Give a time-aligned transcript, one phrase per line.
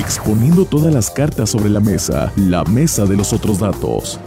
[0.00, 4.18] exponiendo todas las cartas sobre la mesa, la mesa de los otros datos.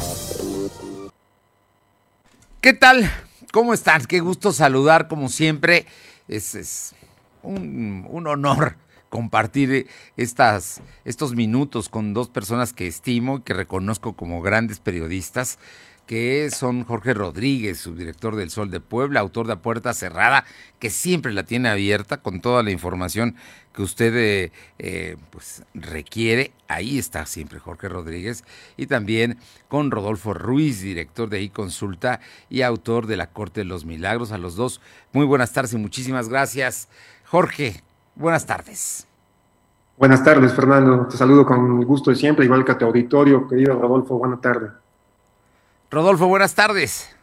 [2.62, 3.10] ¿Qué tal?
[3.52, 4.06] ¿Cómo están?
[4.06, 5.86] Qué gusto saludar como siempre.
[6.28, 6.96] Es,
[7.42, 8.78] un, un honor
[9.10, 15.60] compartir estas, estos minutos con dos personas que estimo y que reconozco como grandes periodistas,
[16.06, 20.46] que son Jorge Rodríguez, subdirector del Sol de Puebla, autor de A Puerta Cerrada,
[20.80, 23.36] que siempre la tiene abierta con toda la información
[23.74, 26.52] que usted eh, eh, pues requiere.
[26.68, 28.44] Ahí está siempre Jorge Rodríguez.
[28.78, 29.38] Y también
[29.68, 34.32] con Rodolfo Ruiz, director de iConsulta y autor de La Corte de los Milagros.
[34.32, 34.82] A los dos,
[35.12, 36.88] muy buenas tardes y muchísimas gracias.
[37.26, 37.82] Jorge,
[38.16, 39.08] Buenas tardes.
[39.98, 41.08] Buenas tardes, Fernando.
[41.08, 44.18] Te saludo con gusto de siempre, igual que a tu auditorio, querido Rodolfo.
[44.18, 44.72] Buenas tardes.
[45.94, 47.16] Rodolfo, buenas tardes.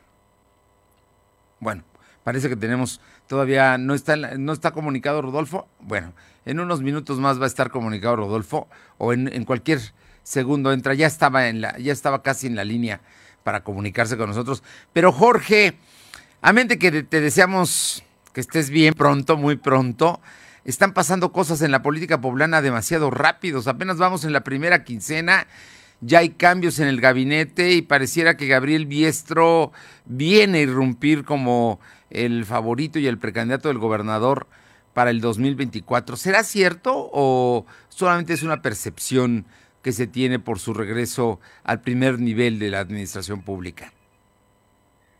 [1.58, 1.82] Bueno,
[2.22, 5.66] parece que tenemos todavía no está no está comunicado Rodolfo.
[5.80, 6.12] Bueno,
[6.44, 9.80] en unos minutos más va a estar comunicado Rodolfo o en, cualquier
[10.22, 10.94] segundo entra.
[10.94, 13.00] Ya estaba en la ya estaba casi en la línea
[13.42, 14.62] para comunicarse con nosotros.
[14.92, 15.76] Pero Jorge,
[16.40, 20.20] a mente que te deseamos que estés bien pronto, muy pronto
[20.64, 23.66] están pasando cosas en la política poblana demasiado rápidos.
[23.66, 25.46] Apenas vamos en la primera quincena,
[26.00, 29.72] ya hay cambios en el gabinete y pareciera que Gabriel Biestro
[30.06, 34.46] viene a irrumpir como el favorito y el precandidato del gobernador
[34.94, 36.16] para el 2024.
[36.16, 39.44] ¿Será cierto o solamente es una percepción
[39.82, 43.92] que se tiene por su regreso al primer nivel de la administración pública?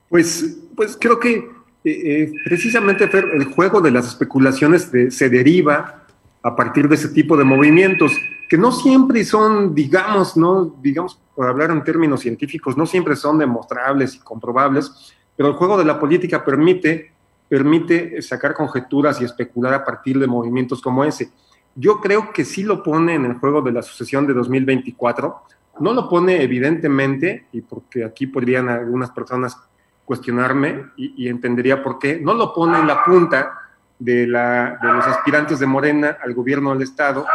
[0.08, 1.50] Pues, pues creo que eh,
[1.84, 5.99] eh, precisamente, el juego de las especulaciones se deriva
[6.42, 8.12] a partir de ese tipo de movimientos,
[8.48, 13.38] que no siempre son, digamos, no, digamos, por hablar en términos científicos, no siempre son
[13.38, 17.12] demostrables y comprobables, pero el juego de la política permite,
[17.48, 21.30] permite sacar conjeturas y especular a partir de movimientos como ese.
[21.74, 25.42] Yo creo que sí lo pone en el juego de la sucesión de 2024,
[25.80, 29.56] no lo pone evidentemente, y porque aquí podrían algunas personas
[30.04, 32.20] cuestionarme y, entendería por qué.
[32.20, 33.69] No lo pone en la punta
[34.00, 37.26] de, la, de los aspirantes de Morena al gobierno del Estado,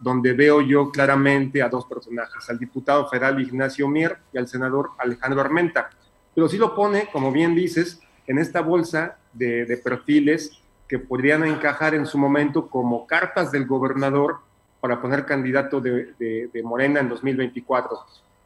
[0.00, 4.90] donde veo yo claramente a dos personajes, al diputado federal Ignacio Mier y al senador
[4.98, 5.88] Alejandro Armenta.
[6.34, 11.94] Pero sí lo pone, como bien dices, en esta bolsa de, perfiles que podrían encajar
[11.94, 14.38] en su momento como cartas del gobernador
[14.80, 17.96] para poner candidato de, de Morena en 2024.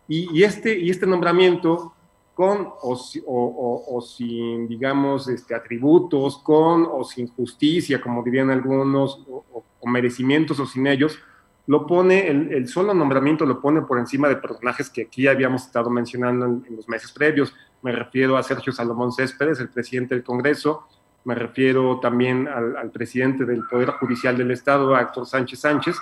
[0.08, 1.94] Y, y, este, y este nombramiento
[2.34, 10.58] con o, sin, digamos, este, atributos, con o sin justicia, como dirían algunos, o, merecimientos
[10.58, 11.18] o sin ellos,
[11.66, 15.90] lo pone, el, solo nombramiento lo pone por encima de personajes que aquí habíamos estado
[15.90, 17.54] mencionando en, los meses previos.
[17.82, 20.88] Me refiero a Sergio Salomón Céspedes, el presidente del Congreso,
[21.24, 25.96] me refiero también al, presidente del Poder Judicial del Estado, Héctor Sánchez Sánchez.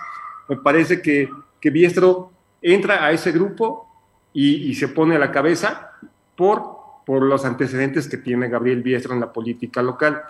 [0.49, 1.29] Me parece que,
[1.61, 3.87] que Biestro entra a ese grupo
[4.33, 5.93] y, y se pone a la cabeza
[6.43, 10.23] por, por los antecedentes que tiene Gabriel Biestro en la política local.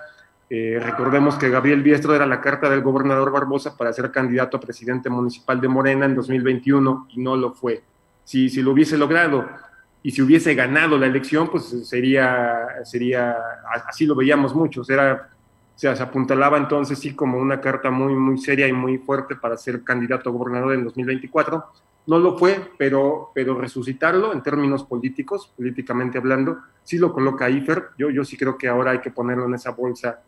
[0.51, 4.61] Eh, recordemos que Gabriel Biestro era la carta del gobernador Barbosa para ser candidato a
[4.61, 7.83] presidente municipal de Morena en 2021 y no lo fue.
[8.25, 9.49] Si, si lo hubiese logrado
[10.03, 13.35] y si hubiese ganado la elección, pues sería, sería
[13.89, 15.31] así lo veíamos muchos, era,
[15.75, 19.83] se apuntalaba entonces sí como una carta muy, muy seria y muy fuerte para ser
[19.83, 21.65] candidato a gobernador en 2024
[22.07, 27.91] no lo fue, pero, pero resucitarlo en términos políticos, políticamente hablando, sí lo coloca IFER.
[27.99, 30.21] Yo, yo sí creo que ahora hay que ponerlo en esa bolsa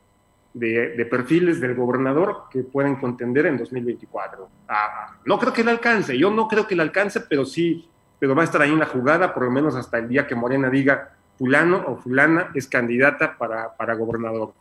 [0.54, 4.48] de, perfiles del gobernador que pueden contender en 2024.
[4.68, 8.34] Ah, no creo que le alcance, yo no creo que le alcance, pero sí, pero
[8.34, 10.70] va a estar ahí en la jugada, por lo menos hasta el día que Morena
[10.70, 14.54] diga fulano o fulana es candidata para, para gobernador.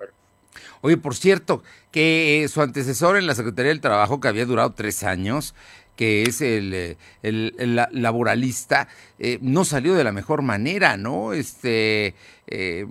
[0.81, 5.03] Oye, por cierto, que su antecesor en la Secretaría del Trabajo, que había durado tres
[5.03, 5.56] años,
[5.95, 8.87] que es el, eh, el, laboralista,
[9.19, 11.33] eh, no salió de la mejor manera, ¿no?
[11.33, 12.15] Este,
[12.47, 12.85] eh,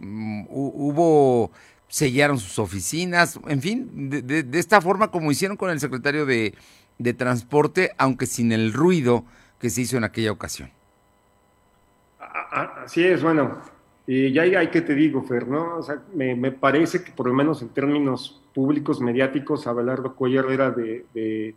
[0.49, 1.51] hubo,
[1.89, 6.55] sellaron sus oficinas, en fin, de, de, esta forma como hicieron con el secretario de,
[6.99, 9.25] de Transporte, aunque sin el ruido
[9.59, 10.71] que se hizo en aquella ocasión.
[12.19, 13.59] Así es, bueno,
[14.07, 15.77] y ya hay que te digo, Fer, ¿no?
[15.77, 20.51] O sea, me, me, parece que por lo menos en términos públicos, mediáticos, Abelardo Cuellar
[20.51, 21.55] era de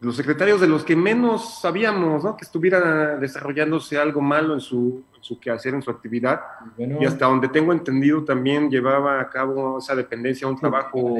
[0.00, 2.36] los secretarios de los que menos sabíamos, ¿no?
[2.36, 6.40] Que estuviera desarrollándose algo malo en su, en su quehacer, en su actividad.
[6.76, 11.16] Y hasta donde tengo entendido también llevaba a cabo esa dependencia, un trabajo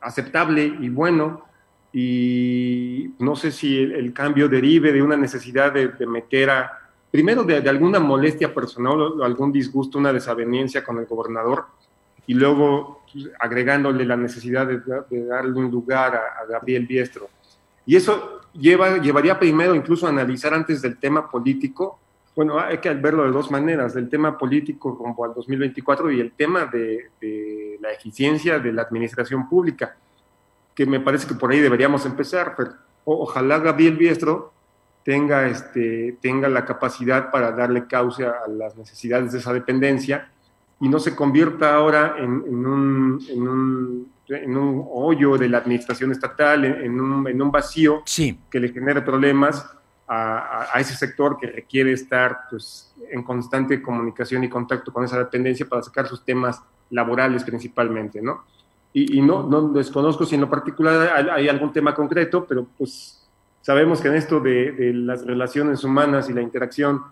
[0.00, 1.44] aceptable y bueno.
[1.92, 6.78] Y no sé si el, cambio derive de una necesidad de, meter a,
[7.10, 11.66] primero de, alguna molestia personal o algún disgusto, una desaveniencia con el gobernador,
[12.26, 17.30] y luego pues, agregándole la necesidad de, darle un lugar a Gabriel Biestro
[17.86, 22.00] y eso, lleva, llevaría primero incluso a analizar antes del tema político,
[22.36, 26.32] bueno, hay que verlo de dos maneras, del tema político como al 2024 y el
[26.32, 29.96] tema de, la eficiencia de la administración pública,
[30.74, 32.54] que me parece que por ahí deberíamos empezar.
[32.54, 32.72] Pero
[33.06, 34.52] ojalá Gabriel Biestro
[35.02, 40.30] tenga, este, tenga la capacidad para darle causa a las necesidades de esa dependencia
[40.78, 47.00] y no se convierta ahora en, un, en un, hoyo de la administración estatal, en,
[47.00, 48.02] un, en un, vacío
[48.50, 49.64] que le genere problemas
[50.06, 55.18] a, a, ese sector que requiere estar pues, en constante comunicación y contacto con esa
[55.18, 58.44] dependencia para sacar sus temas laborales principalmente, ¿no?
[58.92, 62.66] Y, y no, no desconozco si en lo particular hay, hay, algún tema concreto, pero
[62.78, 63.28] pues
[63.60, 67.02] sabemos que en esto de, de las relaciones humanas y la interacción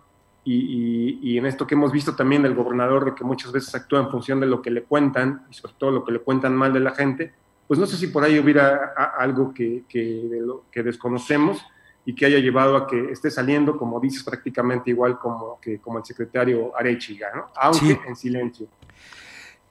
[0.44, 4.00] y, y, en esto que hemos visto también del gobernador, de que muchas veces actúa
[4.00, 6.72] en función de lo que le cuentan, y sobre todo lo que le cuentan mal
[6.72, 7.32] de la gente,
[7.66, 11.64] pues no sé si por ahí hubiera algo que, que, de lo, que desconocemos
[12.04, 15.98] y que haya llevado a que esté saliendo, como dices, prácticamente igual como, que, como
[15.98, 17.46] el secretario Arechiga, ¿no?
[17.56, 18.68] aunque en silencio.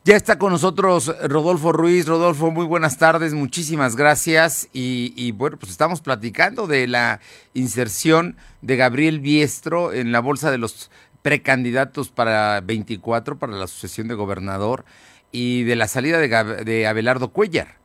[0.05, 2.05] Ya está con nosotros Rodolfo Ruiz.
[2.05, 4.67] Rodolfo, muy buenas tardes, muchísimas gracias.
[4.73, 7.21] Y, bueno, pues estamos platicando de la
[7.53, 10.91] inserción de Gabriel Biestro en la bolsa de los
[11.21, 14.83] precandidatos para 24, para la sucesión de gobernador,
[15.31, 17.77] y de la salida de, de Abelardo Cuellar.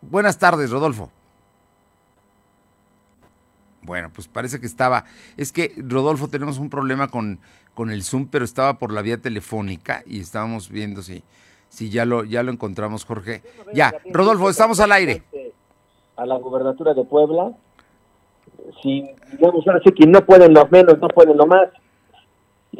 [0.00, 1.12] Buenas tardes, Rodolfo.
[3.82, 5.04] Bueno, pues parece que estaba.
[5.36, 7.38] Es que, Rodolfo, tenemos un problema con
[7.76, 11.22] con el Zoom, pero estaba por la vía telefónica y estábamos viendo si,
[11.68, 13.42] si ya lo, ya lo encontramos, Jorge.
[13.74, 15.22] Ya, Rodolfo, estamos al aire.
[16.16, 17.52] A la gubernatura de Puebla,
[18.82, 21.68] si digamos ahora sí que no pueden lo menos, no pueden lo más.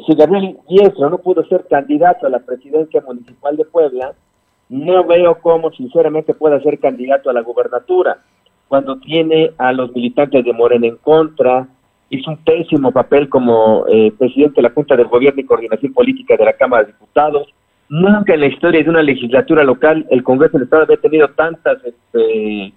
[0.07, 4.15] Si Gabriel Yesro no pudo ser candidato a la presidencia municipal de Puebla,
[4.69, 8.23] no veo cómo sinceramente pueda ser candidato a la gubernatura,
[8.67, 11.67] cuando tiene a los militantes de Morena en contra,
[12.09, 16.35] hizo un pésimo papel como eh, presidente de la Junta de Gobierno y Coordinación Política
[16.37, 17.47] de la Cámara de Diputados.
[17.89, 21.77] Nunca en la historia de una legislatura local el Congreso del Estado había tenido tantas
[21.83, 22.73] este,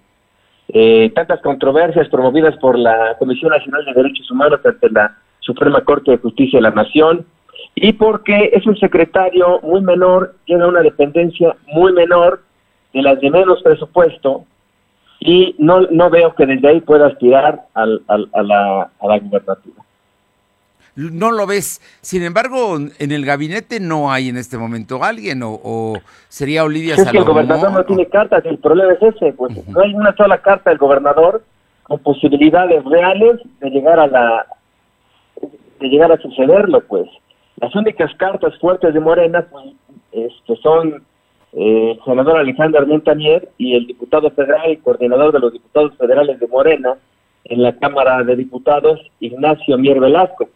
[0.69, 6.13] eh, tantas controversias promovidas por la Comisión Nacional de Derechos Humanos ante la Suprema Corte
[6.13, 7.27] de Justicia de la Nación
[7.75, 12.43] y porque es un secretario muy menor, tiene una dependencia muy menor
[12.93, 14.45] de las de menos presupuesto
[15.21, 19.83] y no, no veo que desde ahí pueda aspirar al, a, la, a la gubernatura.
[20.97, 21.81] No lo ves.
[22.01, 25.95] Sin embargo, en el gabinete no hay en este momento alguien, o,
[26.29, 29.81] sería Olivia es que el gobernador no tiene cartas, el problema es ese, pues no
[29.81, 31.45] hay una sola carta del gobernador
[31.85, 34.47] con posibilidades reales de llegar a la
[35.81, 37.09] de llegar a sucederlo, pues.
[37.57, 39.67] Las únicas cartas fuertes de Morena pues,
[40.13, 41.03] este, son
[41.53, 46.39] eh, el senador Alejandro Armentanier y el diputado federal y coordinador de los diputados federales
[46.39, 46.97] de Morena
[47.45, 50.49] en la Cámara de Diputados, Ignacio Mier Velasco.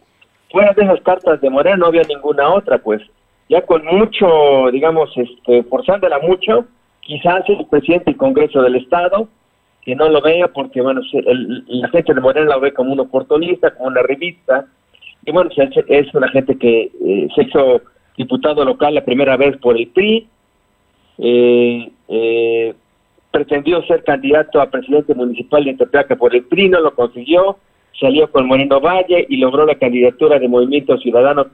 [0.51, 3.01] Fuera de esas cartas de Morena no había ninguna otra, pues
[3.49, 6.65] ya con mucho, digamos, este, forzándola mucho,
[7.01, 9.27] quizás el presidente del Congreso del Estado,
[9.83, 13.71] que no lo vea porque, bueno, la gente de Morena lo ve como un oportunista,
[13.71, 14.65] como una revista,
[15.25, 15.49] y bueno,
[15.87, 17.81] es una gente que eh, se hizo
[18.15, 20.27] diputado local la primera vez por el PRI,
[21.17, 22.73] eh, eh,
[23.31, 27.57] pretendió ser candidato a presidente municipal de Tepeaca por el PRI, no lo consiguió,
[27.99, 31.47] salió con Moreno Valle y logró la candidatura de Movimiento Ciudadano,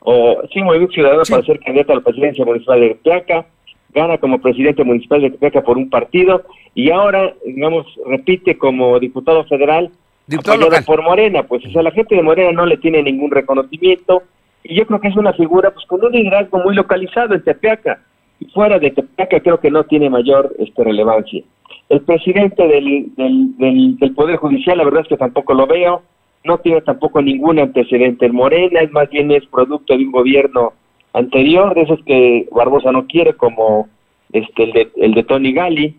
[0.00, 3.46] o sí, Movimiento Ciudadano para ser candidato a la presidencia municipal de Tepeaca,
[3.94, 6.42] gana como presidente municipal de Tepeaca por un partido
[6.74, 9.90] y ahora, digamos, repite como diputado federal
[10.26, 14.22] diputado por Morena, pues o sea, la gente de Morena no le tiene ningún reconocimiento
[14.62, 18.00] y yo creo que es una figura pues con un liderazgo muy localizado en Tepeaca
[18.46, 21.42] fuera de Tepeaca creo que no tiene mayor este, relevancia.
[21.88, 26.02] El presidente del, del, Poder Judicial, la verdad es que tampoco lo veo,
[26.44, 30.74] no tiene tampoco ningún antecedente en Morena, es más bien es producto de un gobierno
[31.14, 33.88] anterior, de esos que Barbosa no quiere, como
[34.32, 35.96] este el de, Tony Gali.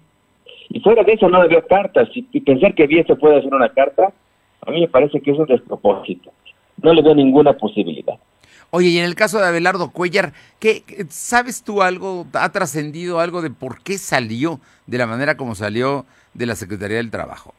[0.69, 3.53] Y fuera de eso no le veo cartas, y, pensar que bien se puede hacer
[3.53, 4.13] una carta,
[4.65, 6.31] a mí me parece que es un despropósito.
[6.81, 8.15] No le veo ninguna posibilidad.
[8.71, 13.41] Oye, y en el caso de Abelardo Cuellar, ¿qué, ¿sabes tú algo, ha trascendido algo
[13.41, 17.53] de por qué salió de la manera como salió de la Secretaría del Trabajo?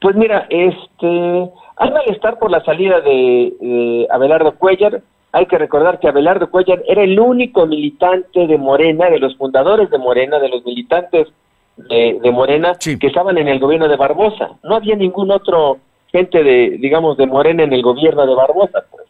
[0.00, 5.02] Pues mira, este, hay malestar por la salida de Abelardo Cuellar.
[5.32, 9.90] Hay que recordar que Abelardo Cuellar era el único militante de Morena, de los fundadores
[9.90, 11.28] de Morena, de los militantes
[11.76, 14.50] de, Morena que estaban en el gobierno de Barbosa.
[14.62, 15.78] No había ningún otro
[16.12, 18.84] gente de, digamos, de Morena en el gobierno de Barbosa.
[18.90, 19.04] Pues.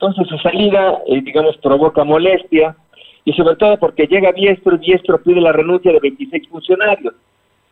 [0.00, 2.74] Entonces su salida, eh, digamos, provoca molestia
[3.22, 7.12] y sobre todo porque llega Diestro y Diestro pide la renuncia de 26 funcionarios,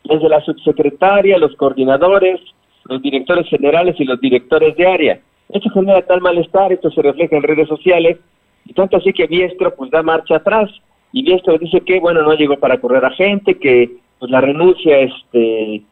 [0.05, 2.39] desde la subsecretaria, los coordinadores,
[2.85, 5.21] los directores generales y los directores de área.
[5.49, 8.19] Esto genera tal malestar, esto se refleja en redes sociales,
[8.67, 10.71] y tanto así que Biestro pues da marcha atrás,
[11.13, 14.99] y Biestro dice que, bueno, no llegó para correr a gente, que pues la renuncia
[14.99, 15.83] este,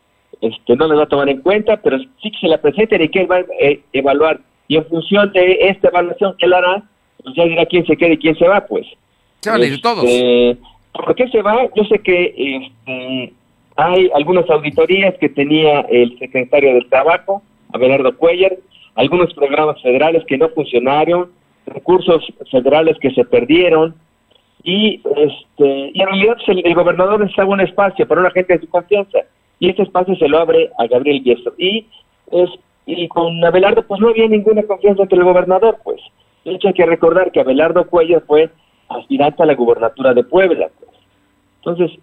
[0.43, 3.09] este no le va a tomar en cuenta, pero sí que se la presenten y
[3.09, 4.40] que él va a eh, evaluar.
[4.68, 6.82] Y en función de esta evaluación que él hará,
[7.23, 8.87] pues ya dirá quién se queda y quién se va, pues.
[9.40, 10.04] Se van a ir todos.
[10.04, 10.58] Este,
[10.92, 11.68] ¿Por qué se va?
[11.75, 13.32] Yo sé que este,
[13.76, 17.42] hay algunas auditorías que tenía el secretario del Trabajo,
[17.73, 18.56] Abelardo Cuellar,
[18.94, 21.30] algunos programas federales que no funcionaron,
[21.66, 23.94] recursos federales que se perdieron,
[24.62, 28.61] y este y en realidad pues, el, gobernador necesitaba un espacio para una gente de
[28.61, 29.18] su confianza,
[29.61, 31.54] y este espacio se lo abre a Gabriel Biestro.
[31.58, 31.87] Y,
[32.32, 32.50] es,
[32.87, 36.00] y con Abelardo pues no había ninguna confianza entre el gobernador, pues.
[36.45, 38.49] De hecho hay que recordar que Abelardo Cuellar fue
[38.88, 40.71] aspirante a la gubernatura de Puebla.
[40.78, 40.90] Pues.
[41.59, 41.99] Entonces,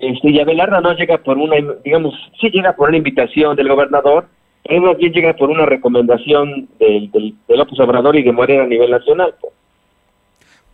[0.00, 4.26] este, y Abelardo no llega por una, digamos, sí llega por una invitación del gobernador,
[4.64, 8.64] pero más bien llega por una recomendación del, del, de López Obrador y de Morena
[8.64, 9.34] a nivel nacional.
[9.38, 9.52] Pues.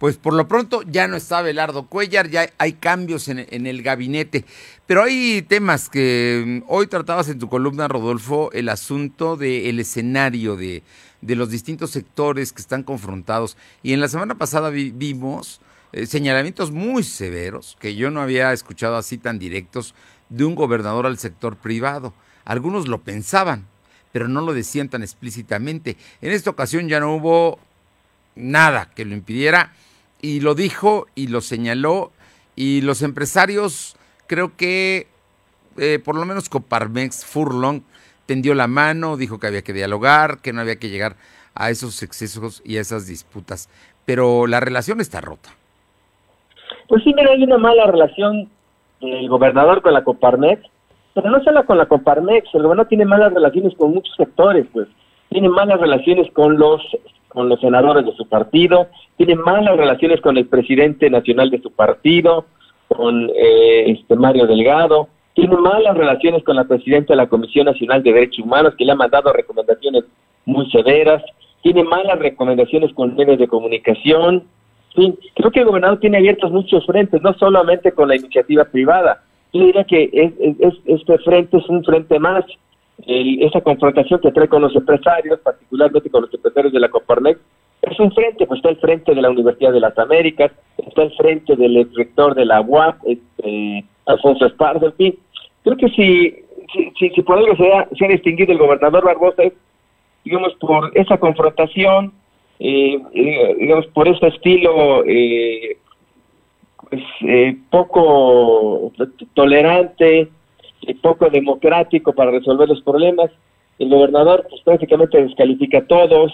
[0.01, 4.47] Pues por lo pronto ya no está Abelardo Cuellar, ya hay cambios en, el gabinete.
[4.87, 10.57] Pero hay temas que mm, hoy tratabas en tu columna, Rodolfo, el asunto del escenario
[10.57, 10.83] de,
[11.21, 13.59] de, los distintos sectores que están confrontados.
[13.83, 15.61] Y en la semana pasada vi, vimos
[15.93, 19.95] eh, señalamientos muy severos, que yo no había escuchado así tan directos,
[20.31, 22.15] de un gobernador al sector privado.
[22.47, 23.67] Algunos lo pensaban,
[24.13, 25.99] pero no lo decían tan explícitamente.
[26.23, 27.59] En esta ocasión ya no hubo
[28.35, 29.75] nada que lo impidiera
[30.23, 32.13] y lo dijo y lo señaló.
[32.57, 33.97] Y los empresarios
[34.27, 35.07] creo que
[35.77, 37.83] eh, por lo menos Coparmex Furlong
[38.27, 41.17] tendió la mano, dijo que había que dialogar, que no había que llegar
[41.55, 43.69] a esos excesos y a esas disputas,
[44.05, 45.51] pero la relación está rota.
[46.89, 48.49] Pues sí, mira, hay una mala relación
[49.01, 50.63] del gobernador con la Coparmex,
[51.15, 54.89] pero no solo con la Coparmex, el gobernador tiene malas relaciones con muchos sectores, pues.
[55.29, 56.83] Tiene malas relaciones con los
[57.31, 61.71] con los senadores de su partido, tiene malas relaciones con el presidente nacional de su
[61.73, 62.45] partido,
[62.89, 68.03] con eh, este Mario Delgado, tiene malas relaciones con la presidenta de la Comisión Nacional
[68.03, 70.05] de Derechos Humanos, que le ha mandado recomendaciones
[70.45, 71.23] muy severas,
[71.63, 74.45] tiene malas recomendaciones con medios de comunicación,
[75.35, 79.23] creo que el gobernador tiene abiertos muchos frentes, no solamente con la iniciativa privada.
[79.53, 82.45] Yo diría que es, este frente es un frente más.
[83.07, 87.41] El, esa confrontación que trae con los empresarios, particularmente con los empresarios de la Coparmex,
[87.83, 90.53] es un frente, pues está el frente de la Universidad de las Américas,
[90.87, 95.19] está el frente del rector de la UAP, este, Alfonso Esparza, en fin.
[95.63, 96.35] Creo que si,
[96.99, 99.53] si, si, por algo se ha, distinguido el gobernador Barbosa es,
[100.25, 102.13] digamos, por esa confrontación,
[102.59, 102.99] eh,
[103.59, 105.79] digamos, por ese estilo eh,
[106.91, 108.93] pues, eh, poco
[109.35, 110.29] tolerante,
[110.83, 113.31] y poco democrático para resolver los problemas.
[113.79, 116.33] El gobernador pues, prácticamente descalifica a todos,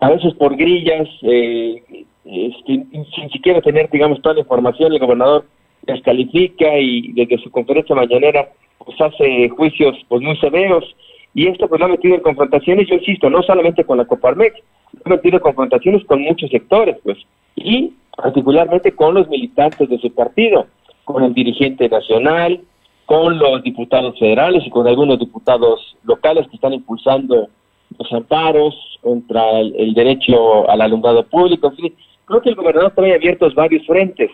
[0.00, 5.44] a veces por grillas, este, sin siquiera tener, digamos, toda la información, el gobernador
[5.82, 8.48] descalifica y desde su conferencia mañanera
[8.84, 10.84] pues hace juicios pues muy severos
[11.34, 14.58] y esto pues lo ha metido en confrontaciones, yo insisto, no solamente con la Coparmex,
[14.92, 17.18] lo ha metido en confrontaciones con muchos sectores, pues,
[17.54, 20.66] y particularmente con los militantes de su partido,
[21.04, 22.62] con el dirigente nacional,
[23.06, 27.48] con los diputados federales y con algunos diputados locales que están impulsando
[27.98, 31.68] los amparos contra el, el derecho al alumbrado público.
[31.68, 31.94] En fin,
[32.24, 34.30] creo que el gobernador trae abiertos varios frentes.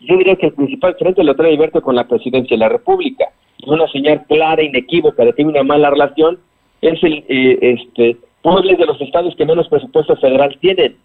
[0.00, 3.28] Yo diría que el principal frente lo trae abierto con la presidencia de la República
[3.66, 6.38] una señal clara, inequívoca de que hay una mala relación,
[6.80, 10.96] es el eh, este pueblos de los estados que menos presupuesto federal tienen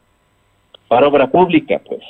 [0.87, 2.01] para obra pública, pues.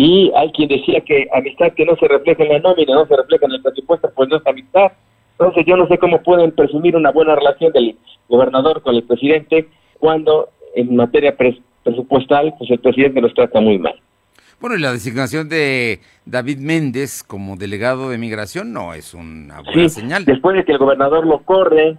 [0.00, 3.16] Y hay quien decía que amistad que no se refleja en la nómina, no se
[3.16, 4.92] refleja en el presupuesto, pues no es amistad.
[5.32, 7.96] Entonces yo no sé cómo pueden presumir una buena relación del
[8.28, 9.66] gobernador con el presidente
[9.98, 11.36] cuando en materia
[11.82, 14.00] presupuestal, pues el presidente los trata muy mal.
[14.60, 19.72] Bueno, y la designación de David Méndez como delegado de migración no es una buena
[19.72, 20.24] sí, señal.
[20.24, 21.96] Después de que el gobernador lo corre,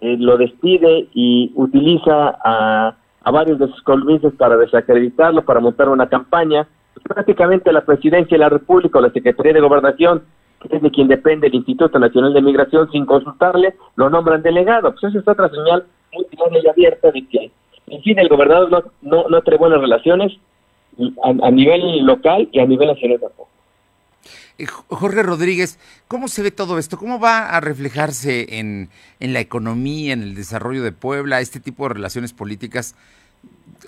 [0.00, 5.90] eh, lo despide y utiliza a, a varios de sus columnistas para desacreditarlo, para montar
[5.90, 6.66] una campaña,
[7.02, 10.22] prácticamente la presidencia de la República o la Secretaría de Gobernación,
[10.60, 14.92] que es de quien depende el Instituto Nacional de Migración, sin consultarle, lo nombran delegado.
[14.92, 17.50] Pues eso es otra señal muy clara y abierta de que,
[17.88, 20.32] en fin, el gobernador no, no, no trae buenas relaciones
[21.22, 23.48] a, a, nivel local y a nivel nacional tampoco.
[24.56, 26.96] Eh, Jorge Rodríguez, ¿cómo se ve todo esto?
[26.96, 31.88] ¿Cómo va a reflejarse en, en la economía, en el desarrollo de Puebla, este tipo
[31.88, 32.94] de relaciones políticas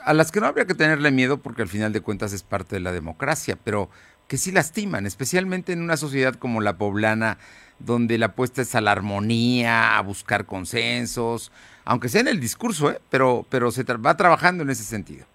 [0.05, 2.77] a las que no habría que tenerle miedo porque al final de cuentas es parte
[2.77, 3.91] de la democracia, pero
[4.29, 7.39] que sí lastiman, especialmente en una sociedad como la poblana,
[7.79, 11.53] donde la apuesta es a la armonía, a buscar consensos,
[11.85, 13.01] aunque sea en el discurso, ¿eh?
[13.11, 15.27] pero, pero se va trabajando en ese sentido.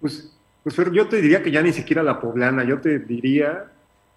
[0.00, 3.70] Pues, pues yo te diría que ya ni siquiera la poblana, yo te diría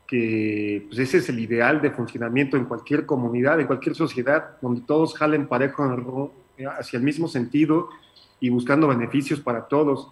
[0.07, 4.81] que pues ese es el ideal de funcionamiento en cualquier comunidad, en cualquier sociedad, donde
[4.81, 6.33] todos jalen parejo
[6.79, 7.89] hacia el mismo sentido
[8.39, 10.11] y buscando beneficios para todos.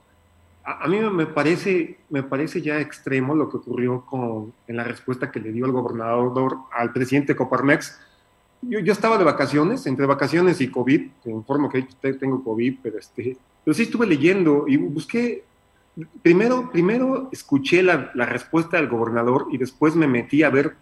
[0.63, 5.31] A, mí me parece, me parece ya extremo lo que ocurrió con, en la respuesta
[5.31, 8.00] que le dio el gobernador al presidente Coparmex.
[8.62, 11.84] Yo, yo estaba de vacaciones, entre vacaciones y COVID, te informo que
[12.19, 15.43] tengo COVID, pero, este, pero sí estuve leyendo y busqué
[16.22, 20.75] primero, primero escuché la, respuesta del gobernador y después me metí a ver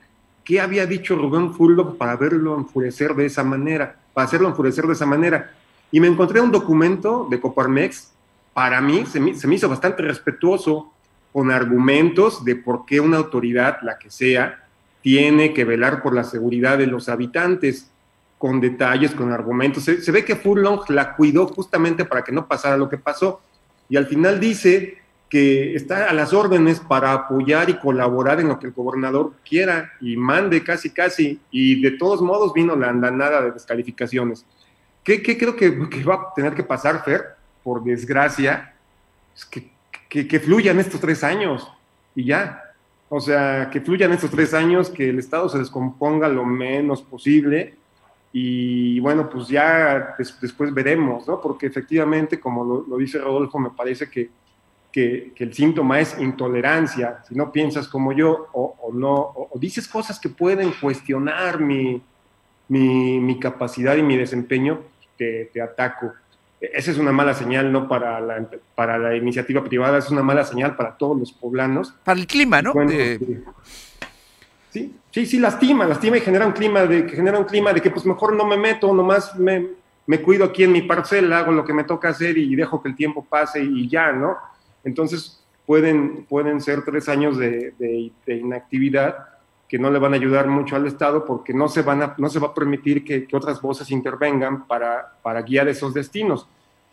[0.43, 4.93] qué había dicho Rubén Fullo para verlo enfurecer de esa manera, para hacerlo enfurecer de
[4.93, 5.53] esa manera.
[5.91, 8.11] Y me encontré un documento de Coparmex,
[8.53, 10.91] para mí se me, hizo bastante respetuoso,
[11.31, 14.65] con argumentos de por qué una autoridad, la que sea,
[15.01, 17.91] tiene que velar por la seguridad de los habitantes,
[18.37, 19.83] con detalles, con argumentos.
[19.83, 23.41] Se, se ve que Furlong la cuidó justamente para que no pasara lo que pasó.
[23.89, 24.99] Y al final dice
[25.29, 29.91] que está a las órdenes para apoyar y colaborar en lo que el gobernador quiera
[29.99, 34.45] y mande casi casi, y de todos modos vino la andanada de descalificaciones.
[35.05, 35.69] ¿Qué, creo que,
[36.03, 37.35] va a tener que pasar, Fer?
[37.63, 38.75] Por desgracia,
[39.33, 39.69] es que,
[40.09, 41.71] que, que fluyan estos tres años
[42.13, 42.61] y ya.
[43.07, 47.75] O sea, que fluyan estos tres años, que el Estado se descomponga lo menos posible
[48.33, 51.39] y bueno, pues ya después veremos, ¿no?
[51.39, 54.29] Porque efectivamente, como lo, dice Rodolfo, me parece que
[54.95, 60.17] que, el síntoma es intolerancia, si no piensas como yo o, no, o, dices cosas
[60.21, 62.01] que pueden cuestionar mi,
[62.69, 64.79] mi, capacidad y mi desempeño,
[65.17, 66.13] te, te, ataco.
[66.59, 70.43] Esa es una mala señal, no para la, para la iniciativa privada, es una mala
[70.43, 71.93] señal para todos los poblanos.
[72.03, 72.73] Para el clima, ¿no?
[74.71, 77.81] Sí, sí, sí, lastima, lastima y genera un clima de, que genera un clima de
[77.81, 79.67] que pues mejor no me meto, nomás me,
[80.05, 82.89] me cuido aquí en mi parcela, hago lo que me toca hacer y dejo que
[82.89, 84.37] el tiempo pase y ya, ¿no?
[84.83, 89.29] Entonces, pueden, pueden ser tres años de, inactividad
[89.67, 92.29] que no le van a ayudar mucho al Estado porque no se, van a, no
[92.29, 96.47] se va a permitir que, otras voces intervengan para, para, guiar esos destinos.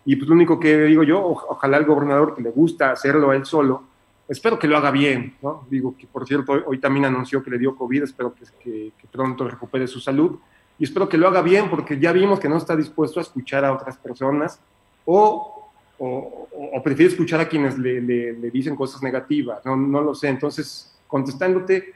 [0.04, 3.36] Y pues lo único que digo yo, ojalá el gobernador que le gusta hacerlo a
[3.36, 3.84] él solo,
[4.28, 5.66] espero que lo haga bien, ¿no?
[5.70, 9.06] Digo que por cierto hoy, también anunció que le dio COVID, espero que, que, que,
[9.06, 10.38] pronto recupere su salud
[10.78, 13.64] y espero que lo haga bien porque ya vimos que no está dispuesto a escuchar
[13.64, 14.60] a otras personas
[15.04, 15.62] o
[16.04, 20.28] o, prefiere escuchar a quienes le, dicen cosas negativas, no, no lo sé.
[20.28, 21.92] Entonces, contestándote,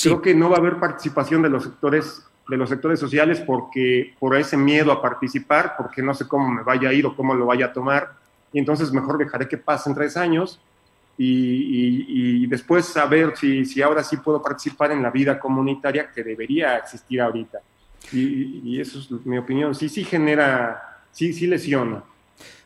[0.00, 4.14] creo que no va a haber participación de los sectores de los sectores sociales porque
[4.18, 7.34] por ese miedo a participar, porque no sé cómo me vaya a ir o cómo
[7.34, 8.12] lo vaya a tomar,
[8.52, 10.58] y entonces mejor dejaré que pasen tres años
[11.18, 16.78] y, después saber si, si ahora sí puedo participar en la vida comunitaria que debería
[16.78, 17.58] existir ahorita.
[18.12, 19.74] Y, y eso es mi opinión.
[19.74, 22.02] Sí, sí genera, sí, sí lesiona.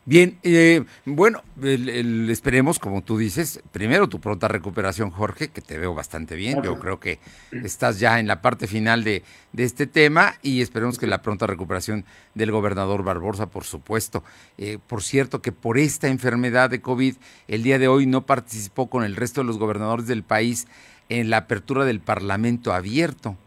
[0.05, 5.93] Bien, eh, bueno, esperemos, como tú dices, primero tu pronta recuperación, Jorge, que te veo
[5.93, 6.61] bastante bien.
[6.61, 7.19] Yo creo que
[7.51, 9.23] estás ya en la parte final de,
[9.55, 12.03] este tema y esperemos que la pronta recuperación
[12.35, 14.25] del gobernador Barbosa, por supuesto.
[14.57, 17.15] Eh, por cierto, que por esta enfermedad de COVID,
[17.47, 20.67] el día de hoy no participó con el resto de los gobernadores del país
[21.07, 23.37] en la apertura del Parlamento abierto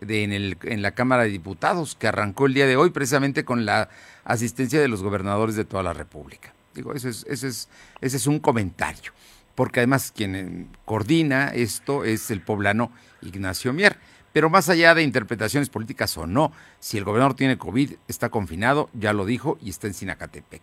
[0.00, 3.66] en, el, en la Cámara de Diputados, que arrancó el día de hoy precisamente con
[3.66, 3.88] la
[4.24, 6.52] asistencia de los gobernadores de toda la República.
[6.74, 7.68] Digo, ese es, ese es,
[8.00, 9.12] ese es un comentario,
[9.54, 13.96] porque además quien eh, coordina esto es el poblano Ignacio Mier.
[14.32, 18.90] Pero más allá de interpretaciones políticas o no, si el gobernador tiene COVID, está confinado,
[18.92, 20.60] ya lo dijo, y está en Sinacatepec.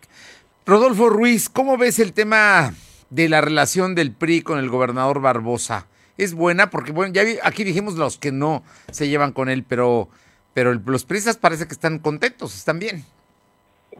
[0.64, 2.72] Rodolfo Ruiz, ¿cómo ves el tema
[3.10, 5.88] de la relación del PRI con el gobernador Barbosa?
[6.18, 10.08] Es buena porque, bueno, ya aquí dijimos los que no se llevan con él, pero,
[10.52, 13.04] pero los prisas parece que están contentos, están bien.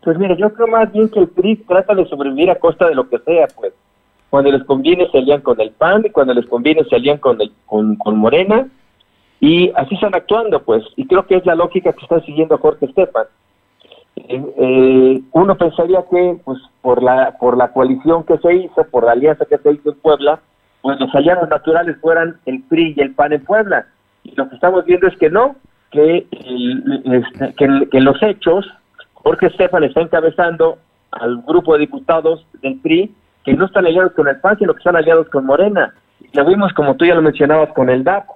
[0.02, 2.94] Pues mire, yo creo más bien que el PRI trata de sobrevivir a costa de
[2.94, 3.72] lo que sea, pues.
[4.30, 7.40] Cuando les conviene se alían con el PAN y cuando les conviene se alían con,
[7.40, 8.66] el, con, Morena
[9.38, 10.84] y así están actuando, pues.
[10.96, 13.26] Y creo que es la lógica que está siguiendo Jorge Estefan.
[14.16, 19.04] Eh, eh, uno pensaría que, pues, por la, por la coalición que se hizo, por
[19.04, 20.40] la alianza que se hizo en Puebla,
[20.84, 23.86] pues los aliados naturales fueran el PRI y el PAN en Puebla.
[24.22, 25.56] Y lo que estamos viendo es que no,
[25.90, 28.70] que, este, que, los hechos,
[29.14, 30.76] Jorge Estefan está encabezando
[31.10, 33.14] al grupo de diputados del PRI
[33.46, 35.94] que no están aliados con el PAN, sino que están aliados con Morena.
[36.34, 38.26] Lo vimos, como tú ya lo mencionabas, con el DAP.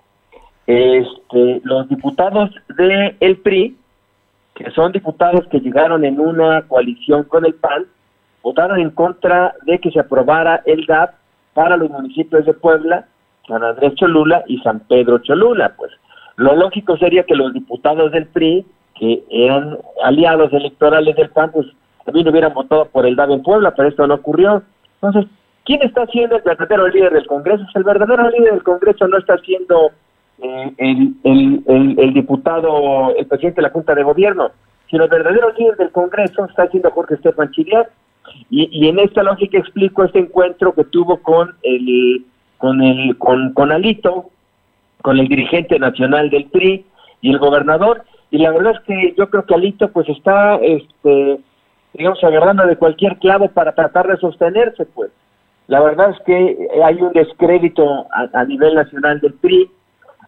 [0.66, 3.76] Este, los diputados del el PRI,
[4.54, 7.84] que son diputados que llegaron en una coalición con el PAN,
[8.42, 11.10] votaron en contra de que se aprobara el DAP
[11.58, 13.08] para los municipios de Puebla
[13.48, 15.90] San Andrés Cholula y San Pedro Cholula, pues.
[16.36, 21.66] Lo lógico sería que los diputados del PRI, que eran aliados electorales del PAN, pues
[22.04, 24.62] también hubieran votado por el DAB en Puebla, pero esto no ocurrió.
[25.02, 25.28] Entonces,
[25.64, 27.64] ¿quién está siendo el verdadero líder del Congreso?
[27.74, 29.90] el verdadero líder del Congreso no está siendo
[30.40, 34.52] eh, el, diputado, el presidente de la Junta de Gobierno,
[34.88, 37.90] sino el verdadero líder del Congreso está siendo Jorge Estefan Chiliar.
[38.50, 42.24] Y, y en esta lógica explico este encuentro que tuvo con el
[42.58, 44.30] con el con, con Alito,
[45.02, 46.84] con el dirigente nacional del PRI
[47.20, 48.04] y el gobernador.
[48.30, 51.40] Y la verdad es que yo creo que Alito pues está, este,
[51.94, 55.10] digamos, agarrando de cualquier clavo para tratar de sostenerse, pues.
[55.66, 59.70] La verdad es que hay un descrédito a, nivel nacional del PRI,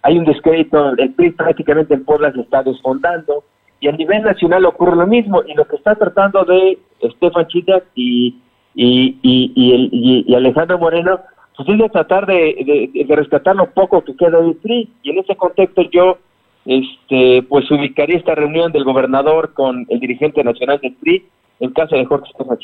[0.03, 3.43] hay un descrédito, el PRI prácticamente en Puebla se está desfondando,
[3.81, 7.85] y a nivel nacional ocurre lo mismo, y lo que está tratando de Estefan Chitak
[7.95, 8.37] y,
[8.75, 11.21] y, y, y, y Alejandro Moreno
[11.57, 14.89] pues es de tratar de, de, rescatar lo poco que queda del PRI.
[15.03, 16.17] Y en ese contexto yo
[16.65, 21.27] este pues ubicaría esta reunión del gobernador con el dirigente nacional del PRI
[21.61, 22.59] en caso de Jorge Estefan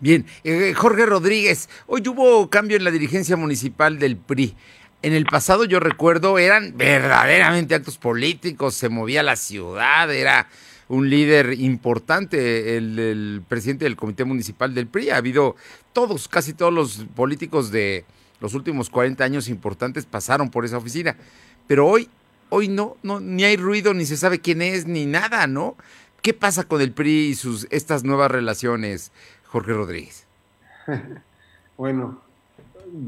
[0.00, 4.54] Bien, eh, Jorge Rodríguez, hoy hubo cambio en la dirigencia municipal del PRI.
[5.02, 10.48] En el pasado yo recuerdo eran verdaderamente actos políticos, se movía la ciudad, era
[10.88, 15.10] un líder importante, el, presidente del comité municipal del PRI.
[15.10, 15.56] Ha habido
[15.92, 18.04] todos, casi todos los políticos de
[18.40, 21.16] los últimos 40 años importantes pasaron por esa oficina.
[21.66, 22.08] Pero hoy,
[22.48, 25.76] hoy no, no, ni hay ruido, ni se sabe quién es, ni nada, ¿no?
[26.22, 29.12] ¿Qué pasa con el PRI y sus, estas nuevas relaciones,
[29.44, 30.26] Jorge Rodríguez?
[31.76, 32.22] Bueno,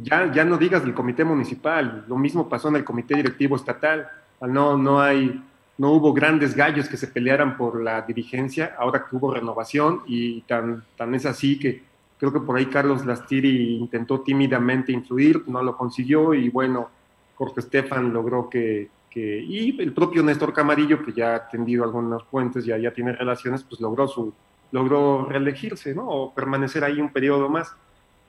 [0.03, 4.09] ya, ya no digas del comité municipal, lo mismo pasó en el comité directivo estatal.
[4.41, 5.43] No, no hay
[5.79, 10.41] no hubo grandes gallos que se pelearan por la dirigencia, ahora que hubo renovación y
[10.43, 11.83] tan, tan es así que
[12.19, 16.91] creo que por ahí Carlos Lastiri intentó tímidamente influir, no lo consiguió y bueno,
[17.37, 22.65] Jorge Estefan logró que, y el propio Néstor Camarillo, que ya ha tendido algunos puentes,
[22.65, 24.33] ya, ya tiene relaciones, pues logró su,
[24.71, 26.09] logró reelegirse, ¿no?
[26.09, 27.75] O permanecer ahí un periodo más.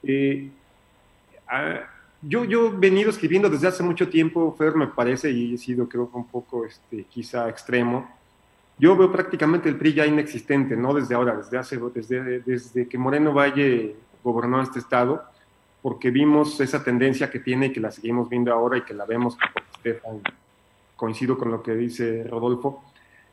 [0.01, 0.49] Eh,
[2.21, 5.87] yo, yo he venido escribiendo desde hace mucho tiempo, Fer, me parece, y he sido
[5.87, 8.09] creo un poco este, quizá extremo.
[8.77, 12.97] Yo veo prácticamente el PRI ya inexistente, no desde ahora, desde, hace, desde, desde que
[12.97, 15.23] Moreno Valle gobernó este estado,
[15.81, 19.05] porque vimos esa tendencia que tiene y que la seguimos viendo ahora y que la
[19.05, 19.37] vemos,
[19.75, 20.21] Estefan,
[20.95, 22.83] coincido con lo que dice Rodolfo.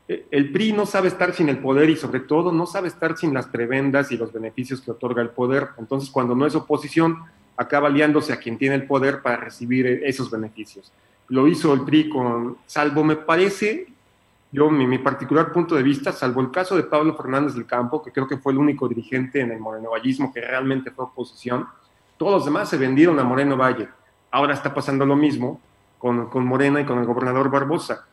[0.07, 3.17] E, el PRI no sabe estar sin el poder y sobre todo no sabe estar
[3.17, 5.69] sin las prebendas y los beneficios que otorga el poder.
[5.77, 7.19] Entonces, cuando no es oposición,
[7.57, 10.91] acaba aliándose a quien tiene el poder para recibir esos beneficios.
[11.29, 13.87] Lo hizo el PRI con, salvo me parece,
[14.51, 18.01] yo mi, mi particular punto de vista, salvo el caso de Pablo Fernández del Campo,
[18.01, 21.67] que creo que fue el único dirigente en el morenovallismo que realmente fue oposición,
[22.17, 23.89] todos los demás se vendieron a Moreno Valle.
[24.31, 25.59] Ahora está pasando lo mismo
[25.97, 28.05] con, con Morena y con el gobernador Barbosa.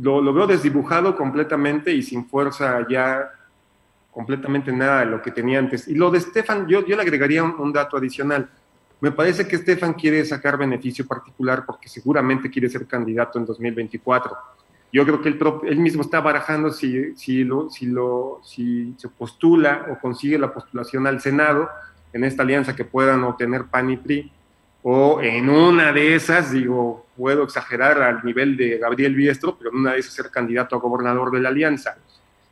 [0.00, 3.30] Lo, lo, veo desdibujado completamente y sin fuerza ya
[4.10, 5.88] completamente nada de lo que tenía antes.
[5.88, 8.48] Y lo de Estefan, yo, yo le agregaría un, un dato adicional.
[9.00, 14.36] Me parece que Estefan quiere sacar beneficio particular porque seguramente quiere ser candidato en 2024.
[14.92, 19.86] Yo creo que él, mismo está barajando si, si, lo, si, lo, si se postula
[19.90, 21.68] o consigue la postulación al Senado
[22.12, 24.32] en esta alianza que puedan obtener PAN y PRI,
[24.82, 29.78] o en una de esas, digo, puedo exagerar al nivel de Gabriel Biestro, pero en
[29.78, 31.96] una de esas ser candidato a gobernador de la alianza.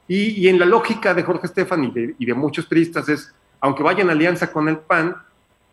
[0.09, 3.83] Y, en la lógica de Jorge Estefan y de, y de muchos priistas es, aunque
[3.83, 5.17] vaya en alianza con el PAN,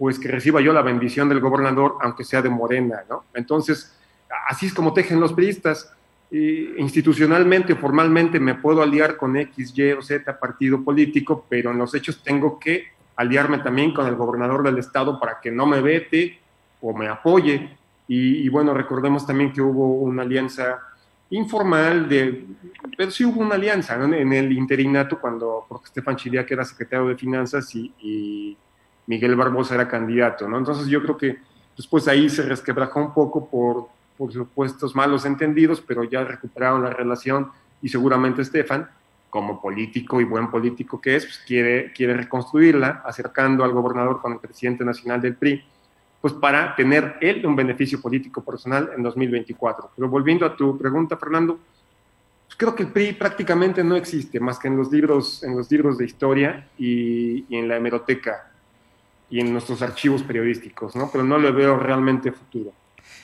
[0.01, 3.25] pues que reciba yo la bendición del gobernador, aunque sea de Morena, ¿no?
[3.35, 3.95] Entonces,
[4.49, 5.93] así es como tejen los priistas.
[6.31, 11.77] institucionalmente o formalmente me puedo aliar con X, Y o Z partido político, pero en
[11.77, 15.81] los hechos tengo que aliarme también con el gobernador del estado para que no me
[15.81, 16.39] vete
[16.81, 17.77] o me apoye.
[18.07, 20.79] Y, bueno, recordemos también que hubo una alianza
[21.29, 22.47] informal, de,
[22.97, 27.15] pero sí hubo una alianza en el interinato cuando Jorge Estefan Chiliac era secretario de
[27.15, 28.57] Finanzas y
[29.11, 30.57] Miguel Barbosa era candidato, ¿no?
[30.57, 31.37] Entonces yo creo que
[31.75, 36.91] después ahí se resquebrajó un poco por, por supuestos malos entendidos, pero ya recuperaron la
[36.91, 38.89] relación y seguramente Estefan,
[39.29, 44.31] como político y buen político que es, pues quiere, quiere reconstruirla, acercando al gobernador con
[44.31, 45.61] el presidente nacional del PRI,
[46.21, 49.91] pues para tener él un beneficio político personal en 2024.
[49.93, 51.59] Pero volviendo a tu pregunta, Fernando,
[52.47, 55.69] pues creo que el PRI prácticamente no existe más que en los libros, en los
[55.69, 58.50] libros de historia y en la hemeroteca
[59.31, 61.09] y en nuestros archivos periodísticos, ¿no?
[61.11, 62.73] Pero no le veo realmente futuro.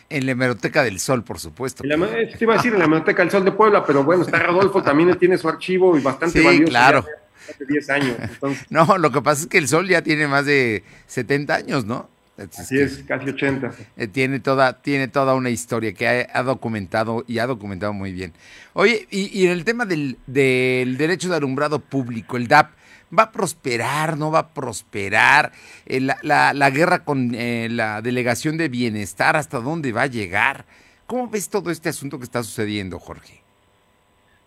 [0.09, 1.83] En la Hemeroteca del Sol, por supuesto.
[1.83, 1.87] te
[2.39, 5.13] iba a decir en la Hemeroteca del Sol de Puebla, pero bueno, está Rodolfo, también
[5.19, 6.69] tiene su archivo y bastante sí, valioso.
[6.69, 7.05] claro.
[7.49, 8.17] Hace 10 años.
[8.69, 12.09] No, lo que pasa es que el Sol ya tiene más de 70 años, ¿no?
[12.37, 13.73] Así es, casi 80.
[13.97, 18.31] Eh, tiene, toda, tiene toda una historia que ha, documentado y ha documentado muy bien.
[18.73, 22.71] Oye, y, en el tema del, derecho de alumbrado público, el DAP,
[23.17, 25.51] ¿va a prosperar, no va a prosperar?
[25.85, 30.65] Eh, la, guerra con eh, la delegación de bienestar, ¿hasta dónde va a llegar?
[31.05, 33.41] ¿Cómo ves todo este asunto que está sucediendo, Jorge?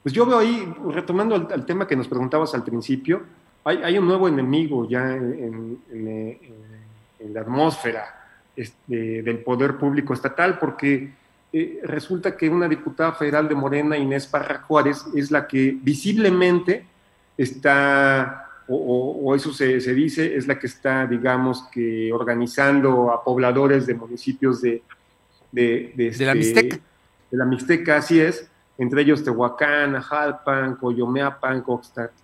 [0.02, 3.22] Pues yo veo ahí, retomando el, tema que nos preguntabas al principio,
[3.64, 5.78] hay, un nuevo enemigo ya en
[7.20, 8.04] en la atmósfera
[8.56, 11.12] este, del poder público estatal, porque
[11.52, 16.84] eh, resulta que una diputada federal de Morena, Inés Parra Juárez, es la que visiblemente
[17.36, 23.94] está, o, eso se, dice, es la que está, digamos, que organizando a pobladores de
[23.94, 24.82] municipios de...
[25.52, 26.78] De, de, la este, Mixteca.
[27.30, 31.64] De la Mixteca, así es, entre ellos Tehuacán, Ajalpan, Coyomeapan,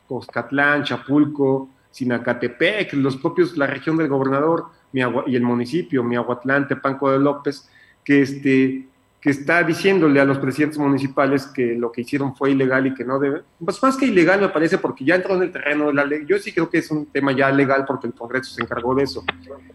[0.06, 5.00] Coscatlán, Chapulco, Sinacatepec, los propios, la región del gobernador, y
[5.36, 7.68] el municipio, Miahuatlán, Tepanco de López,
[8.04, 8.86] que, este,
[9.26, 13.04] que está diciéndole a los presidentes municipales que lo que hicieron fue ilegal y que
[13.04, 15.94] no debe, pues más que ilegal me parece porque ya entró en el terreno de
[15.94, 18.62] la ley, yo sí creo que es un tema ya legal porque el Congreso se
[18.62, 19.24] encargó de eso,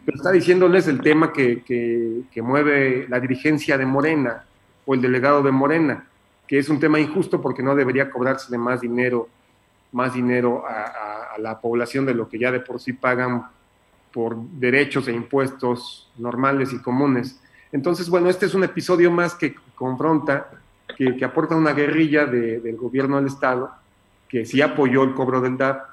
[0.05, 4.45] pero está diciéndoles el tema que, que, mueve la dirigencia de Morena
[4.85, 6.07] o el delegado de Morena,
[6.47, 9.27] que es un tema injusto porque no debería cobrársele más dinero
[9.91, 13.47] más dinero a, a, la población de lo que ya de por sí pagan
[14.13, 17.41] por derechos e impuestos normales y comunes.
[17.71, 20.49] Entonces, bueno, este es un episodio más que confronta,
[20.97, 23.71] que, aporta una guerrilla del gobierno del Estado,
[24.27, 25.85] que sí apoyó el cobro del DAP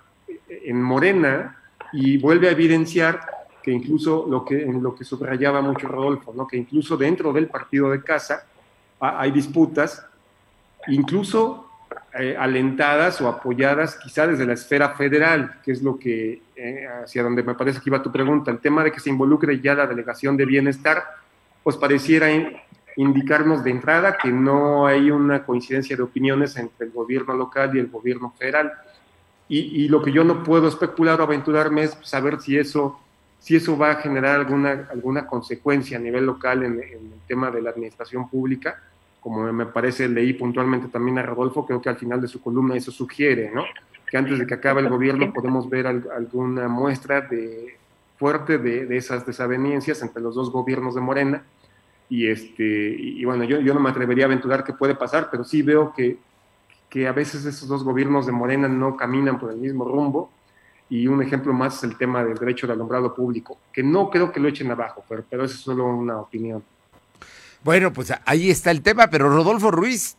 [0.49, 1.57] en Morena
[1.93, 3.21] y vuelve a evidenciar
[3.63, 6.47] que incluso lo que, en lo que subrayaba mucho Rodolfo, ¿no?
[6.47, 8.45] que incluso dentro del partido de casa
[9.01, 10.05] hay disputas,
[10.89, 11.69] incluso
[12.19, 17.23] eh, alentadas o apoyadas quizá desde la esfera federal, que es lo que, eh, hacia
[17.23, 19.87] donde me parece que iba tu pregunta, el tema de que se involucre ya la
[19.87, 21.05] delegación de bienestar,
[21.69, 22.29] pues pareciera
[22.97, 27.79] indicarnos de entrada que no hay una coincidencia de opiniones entre el gobierno local y
[27.79, 28.73] el gobierno federal.
[29.51, 32.99] Y, lo que yo no puedo especular o aventurarme es saber si eso,
[33.39, 37.61] si eso va a generar alguna, alguna consecuencia a nivel local en el tema de
[37.61, 38.81] la administración pública
[39.21, 42.77] como me parece leí puntualmente también a Rodolfo, creo que al final de su columna
[42.77, 43.67] eso sugiere, ¿no?
[44.07, 47.77] Que antes de que acabe el gobierno podemos ver alguna muestra de
[48.19, 51.45] fuerte de, esas desavenencias entre los dos gobiernos de Morena.
[52.11, 55.45] Y, este, y bueno, yo, yo no me atrevería a aventurar qué puede pasar, pero
[55.45, 56.19] sí veo que,
[56.89, 60.31] que a veces esos dos gobiernos de Morena no caminan por el mismo rumbo.
[60.91, 64.33] Y un ejemplo más es el tema del derecho de alumbrado público, que no creo
[64.33, 66.63] que lo echen abajo, pero, pero es solo una opinión.
[67.63, 70.17] Bueno, pues ahí está el tema, pero Rodolfo Ruiz,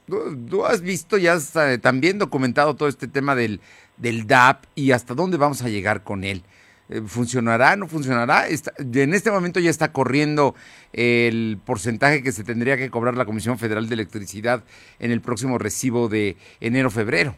[0.49, 3.61] tú, has visto, ya eh, también documentado todo este tema del,
[3.97, 6.43] del DAP y hasta dónde vamos a llegar con él.
[6.89, 7.75] Eh, ¿Funcionará?
[7.75, 8.45] ¿No funcionará?
[8.47, 10.55] en este momento ya está corriendo
[10.93, 14.63] el porcentaje que se tendría que cobrar la Comisión Federal de Electricidad
[14.99, 17.35] en el próximo recibo de enero-febrero.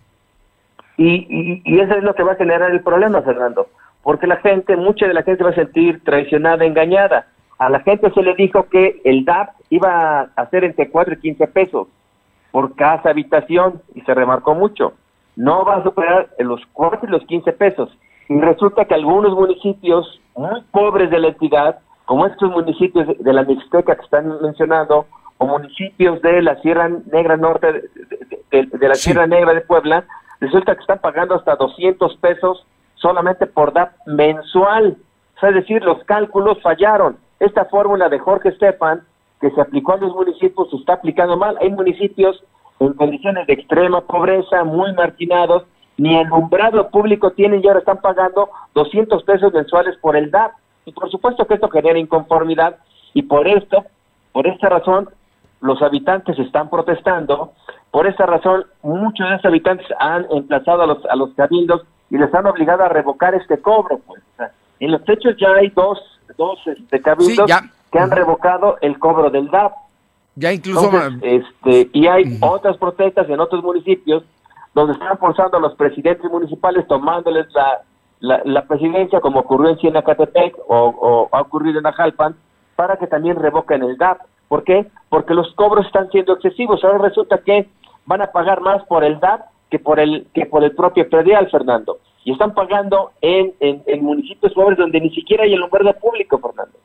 [0.98, 3.70] Y, y, eso es lo que va a generar el problema, Fernando,
[4.04, 7.28] porque la gente, mucha de la gente va a sentir traicionada, engañada
[7.62, 11.18] a la gente se le dijo que el DAP iba a ser entre 4 y
[11.18, 11.88] 15 pesos
[12.50, 14.94] por casa habitación y se remarcó mucho.
[15.36, 17.96] No va a superar los 4 y los 15 pesos.
[18.30, 23.44] Y resulta que algunos municipios muy pobres de la entidad, como estos municipios de la
[23.44, 25.06] Mixteca que están mencionando,
[25.38, 27.90] o municipios de la Sierra Negra Norte,
[28.52, 30.06] de, la Sierra Negra de Puebla,
[30.40, 34.98] resulta que están pagando hasta 200 pesos solamente por DAP mensual.
[35.42, 39.02] es decir, los cálculos fallaron esta fórmula de Jorge Estefan,
[39.42, 41.58] que se aplicó a los municipios, se está aplicando mal.
[41.60, 42.44] Hay municipios
[42.80, 45.64] en condiciones de extrema pobreza, muy marginados,
[46.02, 50.54] ni el umbrado público tienen y ahora están pagando 200 pesos mensuales por el DAP.
[50.86, 52.78] Y por supuesto que esto genera inconformidad
[53.14, 53.86] y por esto,
[54.32, 55.12] por esta razón,
[55.62, 57.54] los habitantes están protestando.
[57.92, 62.18] Por esta razón, muchos de esos habitantes han emplazado a los, a los cabildos y
[62.18, 64.00] les han obligado a revocar este cobro.
[64.08, 64.24] Pues.
[64.80, 66.00] en los hechos ya hay dos
[66.36, 67.48] dos este, cabildos
[67.92, 69.74] que han revocado el cobro del DAP.
[70.34, 70.90] Ya incluso...
[71.22, 74.24] este, y hay otras protestas en otros municipios
[74.74, 77.48] donde están forzando a los presidentes municipales tomándoles
[78.20, 82.36] la, la, presidencia, como ocurrió en Sienacatepec o, o ha ocurrido en Ajalpan,
[82.76, 84.22] para que también revoquen el DAP.
[84.48, 84.88] ¿Por qué?
[85.10, 86.84] Porque los cobros están siendo excesivos.
[86.84, 87.70] Ahora resulta que
[88.06, 91.50] van a pagar más por el DAP que por el que por el propio predial,
[91.50, 96.38] Fernando y están pagando en, en, municipios pobres donde ni siquiera hay el alumbrado público,
[96.40, 96.78] Fernando.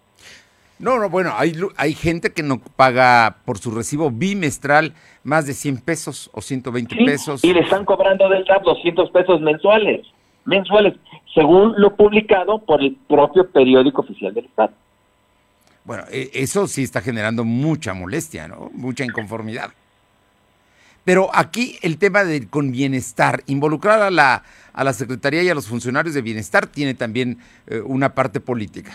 [0.78, 4.92] No, no, bueno, hay, hay gente que no paga por su recibo bimestral
[5.24, 7.42] más de 100 pesos o 120 pesos.
[7.44, 10.06] Y le están cobrando del TAP 200 pesos mensuales,
[10.44, 10.94] mensuales,
[11.34, 14.72] según lo publicado por el propio periódico oficial del Estado.
[15.84, 18.70] Bueno, e, eso sí está generando mucha molestia, ¿no?
[18.74, 19.70] Mucha inconformidad.
[21.04, 24.42] Pero aquí el tema de con bienestar, involucrar a la,
[24.74, 28.92] a la Secretaría y a los funcionarios de bienestar tiene también eh, una parte política.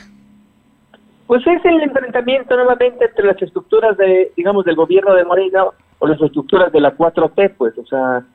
[1.31, 5.63] Pues es el enfrentamiento nuevamente entre las estructuras de, digamos, del gobierno de Morena
[5.99, 8.25] o las estructuras de la 4T, pues, o sea,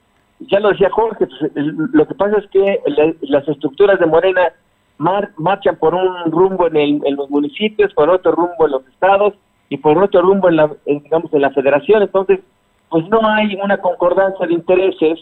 [0.41, 1.53] ya lo decía Jorge, pues,
[1.93, 2.81] lo que pasa es que
[3.21, 4.51] las estructuras de Morena
[4.97, 9.35] marchan por un rumbo en, los municipios, por otro rumbo en los estados
[9.69, 12.41] y por otro rumbo en la, digamos, en la federación, entonces,
[12.89, 15.21] pues no hay una concordancia de intereses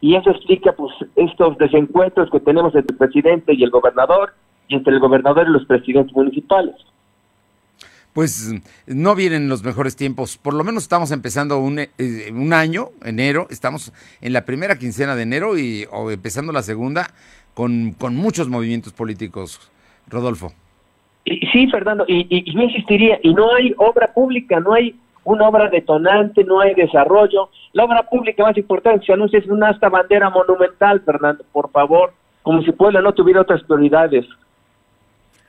[0.00, 4.34] y eso explica pues estos desencuentros que tenemos entre el presidente y el gobernador
[4.66, 6.74] y entre el gobernador y los presidentes municipales
[8.12, 8.54] pues
[8.86, 10.36] no vienen los mejores tiempos.
[10.36, 11.88] Por lo menos estamos empezando un, eh,
[12.32, 17.08] un año, enero, estamos en la primera quincena de enero y o empezando la segunda
[17.54, 19.70] con, con muchos movimientos políticos.
[20.08, 20.52] Rodolfo.
[21.24, 26.42] Sí, Fernando, y, y, insistiría, y no hay obra pública, no hay una obra detonante,
[26.42, 27.48] no hay desarrollo.
[27.72, 32.12] La obra pública más importante se anuncia es una hasta bandera monumental, Fernando, por favor,
[32.42, 34.26] como si Puebla no tuviera otras prioridades.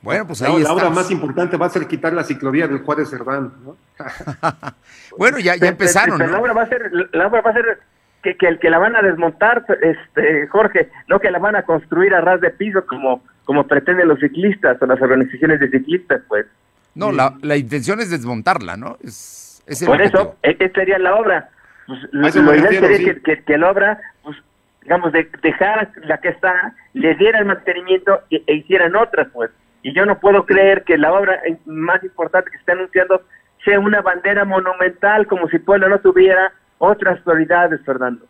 [0.04, 3.10] Bueno, pues ahí La obra más importante va a ser quitar la ciclovía del Juárez
[3.10, 3.78] Cerdán, ¿no?
[5.18, 6.20] bueno, ya, ya empezaron.
[6.20, 7.80] la obra va a ser, la obra va a ser
[8.22, 11.64] que, que, el que la van a desmontar, este Jorge, no que la van a
[11.64, 16.22] construir a ras de piso como, como pretenden los ciclistas o las organizaciones de ciclistas,
[16.28, 16.48] pues.
[16.96, 18.98] No, la, la intención es desmontarla, ¿no?
[19.02, 21.50] Es, Por eso, esta sería la obra.
[21.88, 24.36] Pues, lo ideal sería que, que, la obra, pues,
[24.82, 29.50] digamos, de, dejar la que está, le diera el mantenimiento e, e hicieran otras, pues
[29.84, 33.22] y yo no puedo creer que la obra más importante que está anunciando
[33.64, 38.26] sea una bandera monumental, como si Puebla no tuviera otras prioridades, Fernando.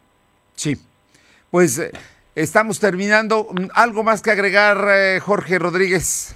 [0.56, 0.78] Sí,
[1.50, 1.92] pues eh,
[2.36, 3.48] estamos terminando.
[3.74, 6.36] ¿Algo más que agregar, eh, Jorge Rodríguez?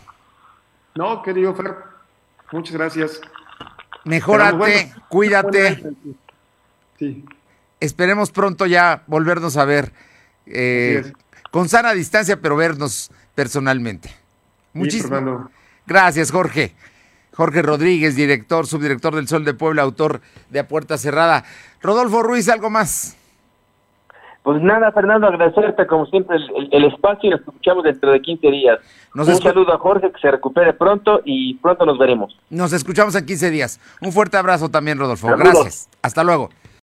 [0.95, 1.73] No, querido Fer,
[2.51, 3.21] muchas gracias.
[4.05, 5.83] Mejórate, cuídate.
[6.97, 7.25] Sí.
[7.79, 9.91] Esperemos pronto ya volvernos a ver.
[10.45, 11.11] Eh,
[11.51, 14.26] con sana distancia, pero vernos personalmente.
[14.77, 15.23] Muchísimas
[15.85, 16.73] gracias, Jorge.
[17.35, 21.43] Jorge Rodríguez, director, subdirector del Sol de Puebla, autor de A Puerta Cerrada.
[21.81, 23.15] Rodolfo Ruiz, ¿algo más?
[24.41, 26.37] Pues nada, Fernando, agradecerte como siempre
[26.71, 28.79] el, espacio y nos escuchamos dentro de 15 días.
[29.13, 32.35] Un saludo a Jorge, que se recupere pronto y pronto nos veremos.
[32.49, 33.79] Nos escuchamos en 15 días.
[34.01, 35.27] Un fuerte abrazo también, Rodolfo.
[35.35, 35.89] Gracias.
[36.01, 36.49] Hasta luego.